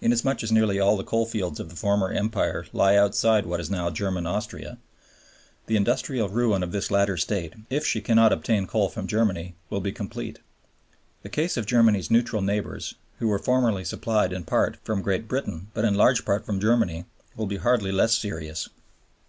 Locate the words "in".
14.32-14.42, 15.84-15.94